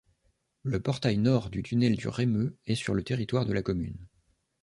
Le 0.63 0.81
portail 0.81 1.17
nord 1.19 1.51
du 1.51 1.61
tunnel 1.61 1.95
du 1.95 2.07
Raimeux 2.07 2.57
est 2.65 2.73
sur 2.73 2.95
le 2.95 3.03
territoire 3.03 3.45
de 3.45 3.53
la 3.53 3.61
commune. 3.61 4.07